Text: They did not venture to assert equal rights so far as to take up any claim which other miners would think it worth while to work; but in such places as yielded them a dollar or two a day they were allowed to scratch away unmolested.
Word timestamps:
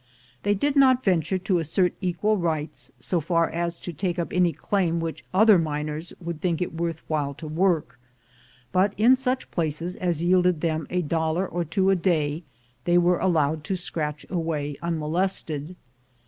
They 0.41 0.55
did 0.55 0.75
not 0.75 1.03
venture 1.03 1.37
to 1.37 1.59
assert 1.59 1.93
equal 2.01 2.35
rights 2.35 2.89
so 2.99 3.21
far 3.21 3.47
as 3.51 3.77
to 3.81 3.93
take 3.93 4.17
up 4.17 4.33
any 4.33 4.51
claim 4.51 4.99
which 4.99 5.23
other 5.31 5.59
miners 5.59 6.11
would 6.19 6.41
think 6.41 6.59
it 6.59 6.73
worth 6.73 7.03
while 7.07 7.35
to 7.35 7.47
work; 7.47 7.99
but 8.71 8.95
in 8.97 9.15
such 9.15 9.51
places 9.51 9.95
as 9.95 10.23
yielded 10.23 10.61
them 10.61 10.87
a 10.89 11.03
dollar 11.03 11.47
or 11.47 11.63
two 11.63 11.91
a 11.91 11.95
day 11.95 12.41
they 12.85 12.97
were 12.97 13.19
allowed 13.19 13.63
to 13.65 13.75
scratch 13.75 14.25
away 14.31 14.75
unmolested. 14.81 15.75